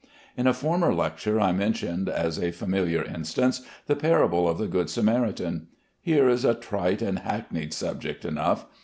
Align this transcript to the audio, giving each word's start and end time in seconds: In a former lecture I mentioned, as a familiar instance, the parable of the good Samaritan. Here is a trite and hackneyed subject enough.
In 0.35 0.47
a 0.47 0.53
former 0.55 0.91
lecture 0.95 1.39
I 1.39 1.51
mentioned, 1.51 2.09
as 2.09 2.39
a 2.39 2.49
familiar 2.51 3.03
instance, 3.03 3.61
the 3.85 3.95
parable 3.95 4.49
of 4.49 4.57
the 4.57 4.65
good 4.67 4.89
Samaritan. 4.89 5.67
Here 6.01 6.27
is 6.27 6.43
a 6.43 6.55
trite 6.55 7.03
and 7.03 7.19
hackneyed 7.19 7.71
subject 7.71 8.25
enough. 8.25 8.65